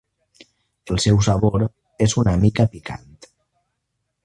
El 0.95 0.99
seu 1.03 1.19
sabor 1.27 1.67
és 2.07 2.17
una 2.23 2.35
mica 2.47 2.67
picant. 2.77 3.07